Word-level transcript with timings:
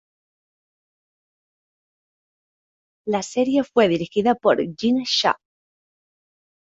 La 3.05 3.21
serie 3.21 3.63
fue 3.63 3.87
dirigida 3.87 4.33
por 4.33 4.57
Jin 4.75 5.03
Sha. 5.03 5.37